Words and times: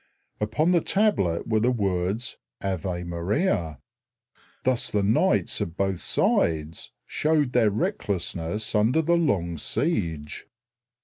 Upon 0.39 0.71
the 0.71 0.81
tablet 0.81 1.47
were 1.47 1.59
the 1.59 1.69
words, 1.69 2.39
"Ave 2.59 3.03
Maria." 3.03 3.77
Thus 4.63 4.89
the 4.89 5.03
knights 5.03 5.61
of 5.61 5.77
both 5.77 5.99
sides 5.99 6.91
showed 7.05 7.53
their 7.53 7.69
recklessness 7.69 8.73
under 8.73 9.03
the 9.03 9.13
long 9.15 9.59
siege. 9.59 10.47